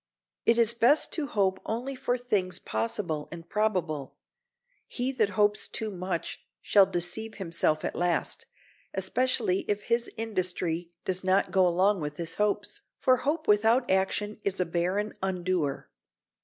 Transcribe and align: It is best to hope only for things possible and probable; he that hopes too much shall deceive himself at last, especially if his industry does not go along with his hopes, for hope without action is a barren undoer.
It 0.47 0.57
is 0.57 0.73
best 0.73 1.11
to 1.13 1.27
hope 1.27 1.59
only 1.63 1.93
for 1.95 2.17
things 2.17 2.57
possible 2.57 3.29
and 3.31 3.47
probable; 3.47 4.15
he 4.87 5.11
that 5.11 5.29
hopes 5.37 5.67
too 5.67 5.91
much 5.91 6.43
shall 6.59 6.87
deceive 6.87 7.35
himself 7.35 7.85
at 7.85 7.95
last, 7.95 8.47
especially 8.95 9.59
if 9.67 9.83
his 9.83 10.09
industry 10.17 10.89
does 11.05 11.23
not 11.23 11.51
go 11.51 11.67
along 11.67 12.01
with 12.01 12.17
his 12.17 12.33
hopes, 12.41 12.81
for 12.97 13.17
hope 13.17 13.47
without 13.47 13.91
action 13.91 14.39
is 14.43 14.59
a 14.59 14.65
barren 14.65 15.13
undoer. 15.21 15.83